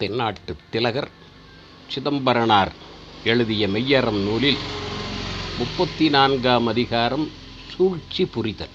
தென்னாட்டு 0.00 0.56
திலகர் 0.70 1.08
சிதம்பரனார் 1.88 2.72
எழுதிய 3.22 3.68
மெய்யறம் 3.68 4.20
நூலில் 4.22 4.60
முப்பத்தி 5.56 6.08
நான்காம் 6.08 6.66
அதிகாரம் 6.66 7.26
சூழ்ச்சி 7.70 8.26
புரிதல். 8.26 8.74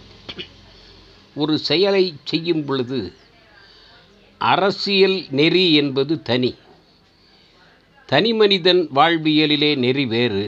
ஒரு 1.35 1.57
செயலை 1.57 2.13
செய்யும் 2.23 2.65
பொழுது 2.65 2.99
அரசியல் 4.37 5.25
நெறி 5.29 5.73
என்பது 5.73 6.21
தனி. 6.21 6.51
தனி 8.09 8.33
மனிதன் 8.33 8.89
வாழ்வியலிலே 8.95 9.77
நெறி 9.77 10.05
வேறு. 10.05 10.45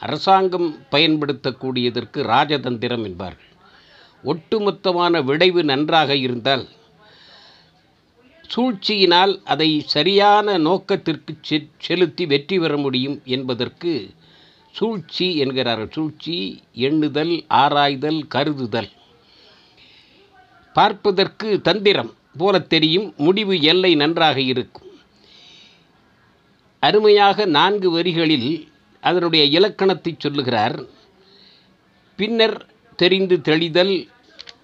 அரசாங்கம் 0.00 0.68
பயன்படுத்தக்கூடியதற்கு 0.90 2.20
ராஜதந்திரம் 2.22 3.04
என்பார்கள். 3.04 3.50
ஒட்டுமொத்தமான 4.24 5.22
விளைவு 5.22 5.64
நன்றாக 5.64 6.16
இருந்தால் 6.16 6.64
சூழ்ச்சியினால் 8.48 9.42
அதை 9.44 9.80
சரியான 9.80 10.58
நோக்கத்திற்கு 10.58 11.34
செ- 11.50 11.68
செலுத்தி 11.78 12.26
வெற்றி 12.26 12.58
பெற 12.58 12.76
முடியும் 12.76 13.22
என்பதற்கு 13.24 14.10
சூழ்ச்சி 14.72 15.36
என்கிறார்கள். 15.36 15.88
சூழ்ச்சி 15.92 16.62
எண்ணுதல் 16.72 17.44
ஆராய்தல் 17.48 18.26
கருதுதல். 18.34 18.90
பார்ப்பதற்கு 20.72 21.60
தந்திரம் 21.60 22.14
போல 22.36 22.58
தெரியும் 22.58 23.14
முடிவு 23.16 23.60
எல்லை 23.60 23.94
நன்றாக 23.94 24.40
இருக்கும். 24.40 24.90
அருமையாக 26.80 27.44
நான்கு 27.44 27.90
வரிகளில் 27.90 28.68
அதனுடைய 29.00 29.44
இலக்கணத்தை 29.44 30.14
சொல்லுகிறார். 30.18 30.84
பின்னர் 32.16 32.66
தெரிந்து 32.96 33.40
தெளிதல் 33.40 34.08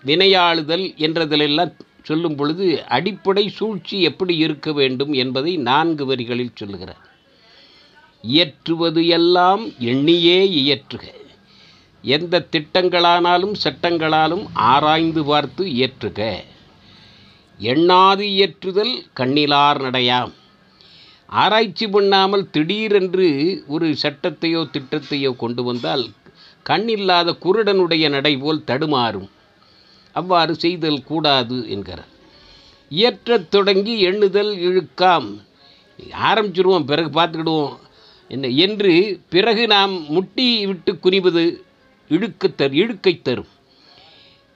வினையாளுதல் 0.05 0.97
என்றதிலெல்லாம் 0.97 1.78
சொல்லும் 2.08 2.36
பொழுது 2.40 2.66
அடிப்படை 2.88 3.44
சூழ்ச்சி 3.58 3.96
எப்படி 4.02 4.34
இருக்க 4.46 4.68
வேண்டும் 4.72 5.12
என்பதை 5.22 5.52
நான்கு 5.68 6.04
வரிகளில் 6.06 6.58
சொல்லுகிறார். 6.60 7.04
இயற்றுவது 8.24 9.02
எல்லாம் 9.19 9.64
எண்ணியே 9.91 10.38
இயற்றுக. 10.60 11.05
எந்த 12.05 12.34
திட்டங்களானாலும் 12.52 13.55
சட்டங்களாலும் 13.64 14.44
ஆராய்ந்து 14.72 15.22
பார்த்து 15.24 15.64
இயற்றுக. 15.78 16.20
எண்ணாது 17.60 18.24
இயற்றுதல் 18.36 18.94
கண்ணிலார் 19.20 19.80
நடையாம். 19.86 20.33
ஆராய்ச்சி 21.38 21.86
பண்ணாமல் 21.94 22.44
திடீரென்று 22.50 23.28
ஒரு 23.68 23.88
சட்டத்தையோ 24.02 24.62
திட்டத்தையோ 24.74 25.33
கொண்டு 25.42 25.62
வந்தால் 25.62 26.05
கண்ணில்லாத 26.66 27.34
குருடனுடைய 27.44 28.06
நடை 28.08 28.33
போல் 28.36 28.66
தடுமாறும். 28.66 29.28
அவ்வாறு 30.19 30.55
செய்தல் 30.55 31.05
கூடாது 31.05 31.56
என்கிறார். 31.70 32.08
இயற்றத் 32.91 33.48
தொடங்கி 33.48 33.94
எண்ணுதல் 34.06 34.52
இழுக்காம். 34.58 35.28
ஆரம்பிச்சிருவோம் 36.30 36.84
பிறகு 36.84 37.11
பார்த்துக்கிடுவோம். 37.20 37.77
என்ன 38.28 38.48
என்று 38.48 39.20
பிறகு 39.30 39.66
நாம் 39.66 39.94
முட்டி 40.12 40.66
விட்டு 40.66 40.98
குனிவது 40.98 41.44
இழுக்கத் 42.08 42.56
தரு 42.58 42.72
இழுக்கை 42.72 43.22
தரும். 43.22 43.52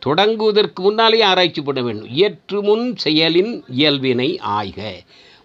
தொடங்குவதற்கு 0.06 0.80
முன்னாலே 0.80 1.20
ஆராய்ச்சி 1.22 1.62
பண்ண 1.62 1.82
வேண்டும். 1.82 2.08
இயற்று 2.08 2.62
முன் 2.62 2.94
செயலின் 3.04 3.52
இயல்பினை 3.76 4.30
ஆய்க. 4.38 4.80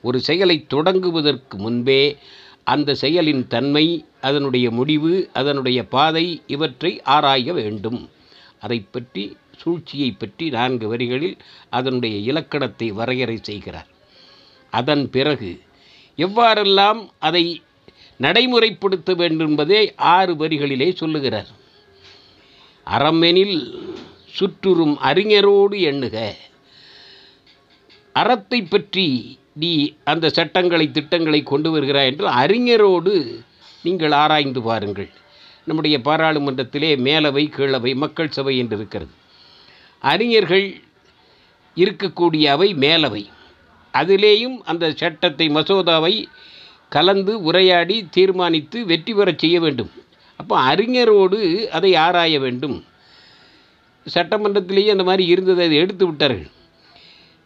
ஒரு 0.01 0.19
செயலை 0.19 0.65
தொடங்குவதற்கு 0.69 1.55
முன்பே 1.57 2.17
அந்த 2.63 2.95
செயலின் 3.01 3.47
தன்மை 3.47 4.05
அதனுடைய 4.21 4.71
முடிவு 4.71 5.29
அதனுடைய 5.33 5.83
பாதை 5.87 6.41
இவற்றை 6.47 7.01
ஆராய 7.01 7.53
வேண்டும். 7.53 8.09
அதை 8.59 8.85
பற்றி 8.91 9.37
சூழ்ச்சியை 9.61 10.09
பற்றி 10.11 10.45
நான்கு 10.55 10.87
வரிகளில் 10.91 11.37
அதனுடைய 11.77 12.15
இலக்கணத்தை 12.31 12.87
வரையறை 12.99 13.37
செய்கிறார். 13.49 13.89
அதன் 14.73 15.05
பிறகு 15.15 15.51
எவ்வாறெல்லாம் 16.17 17.01
அதை 17.27 17.45
நடைமுறைப்படுத்த 18.25 19.11
வேண்டும் 19.15 19.49
என்பதை 19.49 19.81
ஆறு 20.15 20.33
வரிகளிலே 20.35 20.89
சொல்லுகிறார். 21.01 21.49
அறமெனில் 22.87 23.57
சுற்றுறும் 24.37 24.95
அறிஞரோடு 25.09 25.77
எண்ணுக 25.91 26.17
அறத்தை 28.21 28.59
பற்றி 28.63 29.05
நீ 29.61 29.71
அந்த 30.11 30.25
சட்டங்களை 30.37 30.85
திட்டங்களை 30.91 31.39
கொண்டு 31.43 31.69
வருகிறாய் 31.73 32.09
என்று 32.11 32.25
அறிஞரோடு 32.41 33.13
நீங்கள் 33.85 34.13
ஆராய்ந்து 34.23 34.61
பாருங்கள். 34.61 35.09
நம்முடைய 35.67 35.97
பாராளுமன்றத்திலே 36.07 36.91
மேலவை 37.07 37.43
கீழவை 37.55 37.91
மக்கள் 38.03 38.35
சபை 38.37 38.53
என்று 38.63 38.75
இருக்கிறது. 38.79 39.13
அறிஞர்கள் 39.99 40.81
இருக்கக்கூடிய 41.75 42.45
அவை 42.45 42.73
மேலவை. 42.73 43.23
அதிலேயும் 43.93 44.57
அந்த 44.63 44.91
சட்டத்தை 44.91 45.49
மசோதாவை 45.49 46.25
கலந்து 46.89 47.43
உரையாடி 47.43 48.07
தீர்மானித்து 48.11 48.85
வெற்றி 48.85 49.13
பெறச் 49.13 49.39
செய்ய 49.39 49.59
வேண்டும். 49.59 49.91
அப்போ 50.35 50.75
அறிஞரோடு 50.75 51.67
அதை 51.67 51.95
ஆராய 51.95 52.39
வேண்டும். 52.39 52.85
சட்டமன்றத்திலேயே 54.13 54.89
அந்த 54.89 55.03
மாதிரி 55.03 55.25
இருந்ததை 55.25 55.65
அதை 55.65 55.77
எடுத்து 55.77 56.05
விட்டார்கள். 56.05 56.49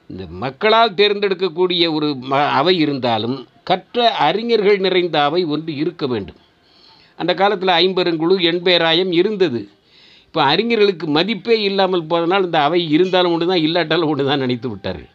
இந்த 0.07 0.25
மக்களால் 0.27 0.93
தேர்ந்தெடுக்கக்கூடிய 0.93 1.93
ஒரு 1.93 2.17
ம 2.29 2.47
அவை 2.49 2.77
இருந்தாலும் 2.77 3.47
கற்ற 3.63 4.11
அறிஞர்கள் 4.11 4.77
நிறைந்த 4.77 5.23
அவை 5.23 5.43
ஒன்று 5.43 5.75
இருக்க 5.75 6.07
வேண்டும். 6.07 6.35
அந்த 7.15 7.33
காலத்தில் 7.33 7.69
ஐம்பெருங்குழு 7.69 8.35
எண்பேராயம் 8.51 9.11
இருந்தது. 9.11 9.69
இப்போ 10.31 10.43
அறிஞர்களுக்கு 10.51 11.05
மதிப்பே 11.15 11.55
இல்லாமல் 11.69 12.05
போதனால் 12.11 12.45
இந்த 12.47 12.59
அவை 12.67 12.79
இருந்தாலும் 12.95 13.33
ஒன்று 13.35 13.47
தான் 13.49 13.63
இல்லாட்டாலும் 13.65 14.11
ஒன்று 14.11 14.23
தான் 14.27 14.41
நினைத்து 14.43 14.67
விட்டார்கள். 14.69 15.09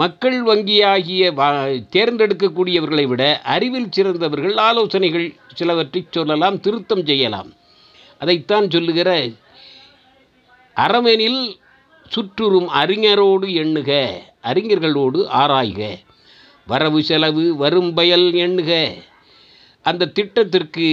மக்கள் 0.00 0.36
வங்கியாகிய 0.48 1.30
வா 1.38 1.46
தேர்ந்தெடுக்கக்கூடியவர்களை 1.94 3.04
விட 3.12 3.22
அறிவில் 3.54 3.88
சிறந்தவர்கள் 3.96 4.56
ஆலோசனைகள் 4.66 5.26
சிலவற்றை 5.58 6.02
சொல்லலாம் 6.16 6.60
திருத்தம் 6.66 7.04
செய்யலாம். 7.10 7.50
அதைத்தான் 8.20 8.66
சொல்லுகிற 8.74 9.10
அறமெனில் 10.76 11.42
சுற்றுறும் 12.14 12.68
அறிஞரோடு 12.82 13.48
எண்ணுக 13.62 13.90
அறிஞர்களோடு 14.50 15.20
ஆராய்க. 15.42 15.80
வரவு 16.72 17.02
செலவு 17.10 17.46
வரும் 17.64 17.90
பயல் 18.00 18.28
எண்ணுக. 18.46 18.70
அந்த 19.90 20.12
திட்டத்திற்கு 20.18 20.90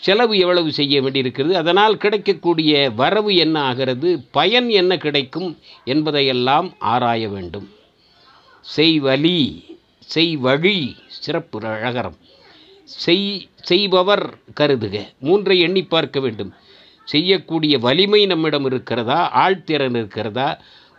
செலவு 0.00 0.38
எவ்வளவு 0.38 0.72
செய்ய 0.72 1.02
வேண்டியிருக்கிறது 1.02 1.56
அதனால் 1.56 1.96
கிடைக்கக்கூடிய 1.96 2.90
வரவு 2.90 3.34
என்ன 3.36 3.60
ஆகிறது 3.60 4.08
பயன் 4.30 4.68
என்ன 4.68 4.96
கிடைக்கும் 4.96 5.58
என்பதையெல்லாம் 5.84 6.74
ஆராய 6.78 7.28
வேண்டும். 7.28 7.66
செய்வலி 8.76 9.40
செய்வழி 10.14 10.96
சிறப்பு 11.08 11.58
அழகரம். 11.60 12.16
செய் 12.84 13.48
செய்பவர் 13.60 14.24
கருதுக. 14.54 14.96
மூன்றை 15.18 15.60
எண்ணி 15.60 15.82
பார்க்க 15.84 16.20
வேண்டும். 16.20 16.52
செய்யக்கூடிய 17.04 17.78
வலிமை 17.78 18.26
நம்மிடம் 18.26 18.64
இருக்கிறதா 18.64 19.48
ஆழ்திறன் 19.48 19.96
இருக்கிறதா 19.96 20.48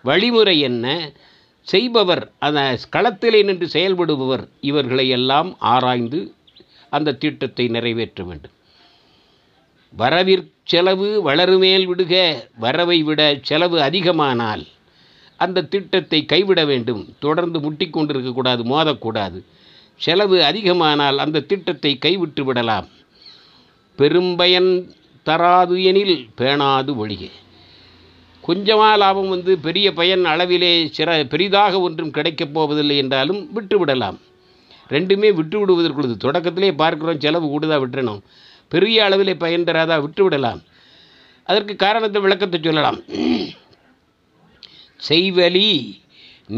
வழிமுறை 0.04 0.60
என்ன 0.60 1.12
செய்பவர் 1.62 2.32
அந்த 2.40 2.78
களத்திலே 2.96 3.44
நின்று 3.44 3.68
செயல்படுபவர் 3.74 4.48
இவர்களை 4.62 5.10
எல்லாம் 5.10 5.56
ஆராய்ந்து 5.60 6.34
அந்த 6.90 7.14
திட்டத்தை 7.14 7.68
நிறைவேற்ற 7.68 8.24
வேண்டும். 8.24 8.52
வரவிற்செலவு 9.98 11.08
வளருமேல் 11.26 11.86
விடுக 11.86 12.14
வரவை 12.58 13.04
விட 13.04 13.40
செலவு 13.42 13.80
அதிகமானால் 13.80 14.64
அந்த 15.38 15.64
திட்டத்தை 15.64 16.26
கைவிட 16.26 16.66
வேண்டும். 16.66 17.14
தொடர்ந்து 17.20 17.60
முட்டிக்கொண்டிருக்கக்கூடாது 17.60 18.64
மோதக்கூடாது 18.74 19.44
செலவு 19.96 20.38
அதிகமானால் 20.42 21.18
அந்த 21.18 21.40
திட்டத்தை 21.40 21.98
கைவிட்டு 21.98 22.44
விடலாம். 22.44 22.88
பெரும்பயன் 23.98 24.92
தராது 25.24 25.84
எனில் 25.84 26.30
பேணாது 26.38 26.92
ஒழிக. 27.06 27.30
கொஞ்சமாக 28.42 28.98
லாபம் 28.98 29.30
வந்து 29.30 29.58
பெரிய 29.58 29.94
பயன் 29.94 30.26
அளவிலே 30.26 30.92
சிற 30.98 31.28
பெரிதாக 31.28 31.80
ஒன்றும் 31.80 32.12
கிடைக்கப் 32.12 32.54
போவதில்லை 32.54 32.98
என்றாலும் 32.98 33.50
விட்டுவிடலாம். 33.56 34.18
ரெண்டுமே 34.90 35.34
விட்டு 35.34 35.58
விடுவதற்குள்ளது 35.60 36.16
தொடக்கத்திலே 36.24 36.72
பார்க்கிறோம் 36.72 37.20
செலவு 37.20 37.48
கூடுதா 37.48 37.78
விட்டுறணும். 37.82 38.22
பெரிய 38.70 39.04
அளவில் 39.04 39.42
பயன் 39.44 39.64
தராதா 39.64 39.96
விட்டுவிடலாம். 40.06 40.62
அதற்கு 41.44 41.76
காரணத்தை 41.76 42.22
விளக்கத்தை 42.22 42.60
சொல்லலாம். 42.64 43.00
செய்வலி 45.10 45.70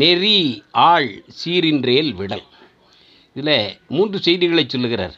நெறி 0.01 0.63
ஆள் 0.71 1.23
சீரின்றேல் 1.41 2.11
விடல். 2.15 2.43
இதில் 3.33 3.79
மூன்று 3.87 4.19
செய்திகளை 4.19 4.63
சொல்லுகிறார். 4.67 5.15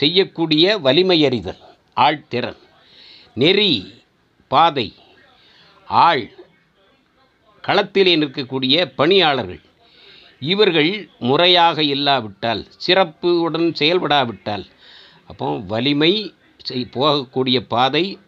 செய்யக்கூடிய 0.00 0.78
வலிமையறிதல் 0.78 1.62
ஆழ்திறன் 1.96 2.58
நெறி 3.34 3.72
பாதை. 4.48 4.94
ஆள் 5.88 6.24
களத்திலே 7.66 8.14
நிற்கக்கூடிய 8.22 8.84
பணியாளர்கள். 9.00 9.62
இவர்கள் 10.40 10.92
முறையாக 11.18 11.82
இல்லாவிட்டால் 11.82 12.62
சிறப்புடன் 12.76 13.68
செயல்படாவிட்டால் 13.80 14.66
அப்போ 15.28 15.58
வலிமை 15.58 16.34
செய்- 16.70 16.90
போகக்கூடிய 16.94 17.60
பாதை 17.60 18.18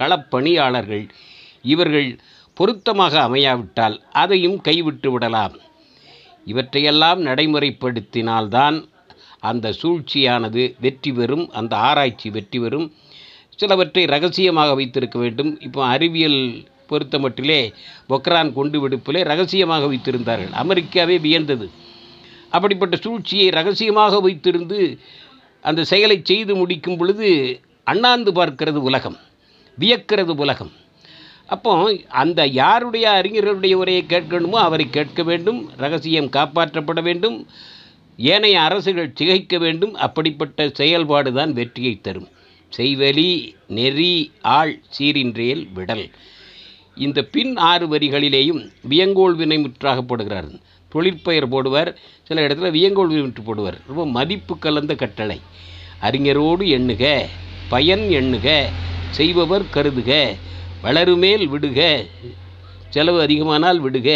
களப்பணியாளர்கள். 0.00 1.08
இவர்கள் 1.62 2.18
பொருத்தமாக 2.54 3.28
அமையாவிட்டால் 3.28 4.00
அதையும் 4.12 4.60
கைவிட்டு 4.60 5.12
விடலாம். 5.12 5.52
இவற்றையெல்லாம் 6.44 7.26
நடைமுறைப்படுத்தினால்தான் 7.26 8.88
அந்த 9.40 9.74
சூழ்ச்சியானது 9.82 10.74
வெற்றி 10.80 11.12
பெறும் 11.12 11.50
அந்த 11.50 11.76
ஆராய்ச்சி 11.76 12.30
வெற்றி 12.30 12.58
பெறும். 12.58 12.92
சிலவற்றை 13.56 14.04
ரகசியமாக 14.04 14.74
வைத்திருக்க 14.74 15.18
வேண்டும். 15.18 15.60
இப்போ 15.60 15.84
அறிவியல் 15.84 16.64
பொருத்தமட்டிலே 16.88 17.72
பொக்ரான் 18.08 18.52
குண்டு 18.52 18.88
வெடிப்பிலே 18.88 19.24
ரகசியமாக 19.24 19.86
வைத்திருந்தார்கள். 19.86 20.52
அமெரிக்காவே 20.52 21.20
வியந்தது. 21.20 21.70
அப்படிப்பட்ட 22.50 22.96
சூழ்ச்சியை 22.96 23.48
ரகசியமாக 23.48 24.28
வைத்திருந்து 24.28 24.98
அந்த 25.68 25.80
செயலை 25.92 26.18
செய்து 26.30 26.52
முடிக்கும் 26.60 26.98
பொழுது 27.00 27.28
அண்ணாந்து 27.90 28.30
பார்க்கிறது 28.38 28.80
உலகம் 28.88 29.18
வியக்கிறது 29.78 30.32
உலகம். 30.44 30.72
அப்போ 31.54 31.72
அந்த 32.22 32.40
யாருடைய 32.60 33.06
அறிஞர்களுடைய 33.18 33.74
உரையை 33.82 34.02
கேட்கணுமோ 34.08 34.58
அவரை 34.66 34.86
கேட்க 34.96 35.22
வேண்டும் 35.30 35.60
ரகசியம் 35.82 36.32
காப்பாற்றப்பட 36.36 37.00
வேண்டும் 37.08 37.36
ஏனைய 38.18 38.56
அரசுகள் 38.66 39.14
திகைக்க 39.18 39.54
வேண்டும் 39.64 39.94
அப்படிப்பட்ட 40.06 40.68
செயல்பாடு 40.80 41.30
தான் 41.38 41.52
வெற்றியை 41.58 41.94
தரும். 42.06 42.28
செய்வலி 42.72 43.30
நெறி 43.76 44.14
ஆள் 44.56 44.74
சீரின்றேல் 44.96 45.62
விடல். 45.76 46.06
இந்த 47.06 47.20
பின் 47.34 47.52
ஆறு 47.70 47.86
வரிகளிலேயும் 47.92 48.62
வியங்கோல் 48.90 49.36
வினை 49.40 49.58
முற்றாகப்படுகிறார்கள் 49.64 50.60
தொழிற்பெயர் 50.92 51.48
போடுவார் 51.48 51.90
சில 52.22 52.40
இடத்துல 52.46 52.70
வியங்கோல் 52.70 53.12
விட்டு 53.14 53.42
போடுவார். 53.42 53.78
ரொம்ப 53.88 54.02
மதிப்பு 54.16 54.54
கலந்த 54.58 54.92
கட்டளை. 54.94 55.38
அறிஞரோடு 56.02 56.64
எண்ணுக 56.78 57.04
பயன் 57.70 58.04
எண்ணுக 58.20 58.48
செய்பவர் 59.14 59.64
கருதுக 59.68 60.10
வளருமேல் 60.82 61.44
விடுக 61.52 61.80
செலவு 62.92 63.18
அதிகமானால் 63.26 63.80
விடுக 63.86 64.08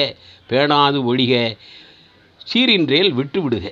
பேணாது 0.51 0.99
ஒழிக 1.11 1.35
சீரின்றேல் 2.47 3.13
விட்டு 3.19 3.41
விடுக. 3.43 3.67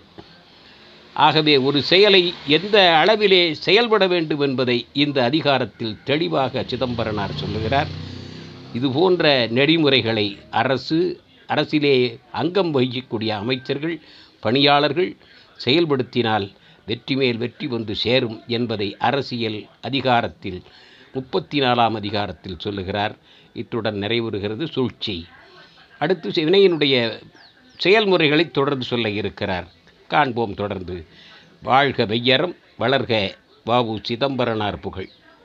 ஆகவே 1.16 1.54
ஒரு 1.68 1.78
செயலை 1.82 2.22
எந்த 2.56 2.76
அளவிலே 3.02 3.42
செயல்பட 3.66 4.04
வேண்டும் 4.06 4.40
என்பதை 4.40 4.76
இந்த 5.04 5.18
அதிகாரத்தில் 5.24 5.96
தெளிவாக 6.04 6.62
சிதம்பரனார் 6.70 7.40
சொல்லுகிறார். 7.42 7.90
இது 8.74 8.88
போன்ற 8.90 9.24
நெறிமுறைகளை 9.58 10.26
அரசு 10.60 10.98
அரசிலே 11.50 12.20
அங்கம் 12.32 12.74
வகிக்கக்கூடிய 12.74 13.28
அமைச்சர்கள் 13.28 14.00
பணியாளர்கள் 14.40 15.16
செயல்படுத்தினால் 15.64 16.46
வெற்றி 16.86 17.16
மேல் 17.16 17.36
வெற்றி 17.36 17.66
வந்து 17.66 17.94
சேரும் 17.94 18.42
என்பதை 18.46 18.96
அரசியல் 18.96 19.66
அதிகாரத்தில் 19.80 20.62
முப்பத்தி 21.12 21.60
நாலாம் 21.60 21.94
அதிகாரத்தில் 21.94 22.58
சொல்லுகிறார். 22.58 23.14
இத்துடன் 23.52 23.94
நிறைவுறுகிறது 23.94 24.64
சூழ்ச்சி. 24.70 25.26
அடுத்து 25.98 26.28
வினையினுடைய 26.30 26.94
செயல்முறைகளை 27.76 28.50
தொடர்ந்து 28.50 28.84
சொல்ல 28.84 29.10
இருக்கிறார். 29.10 29.66
காண்போம் 30.08 30.54
தொடர்ந்து. 30.54 31.06
வாழ்க 31.62 32.04
வெய்யரம் 32.04 32.54
வளர்க 32.78 33.30
வாவு 33.66 33.96
சிதம்பரனார் 34.02 34.80
புகழ். 34.80 35.08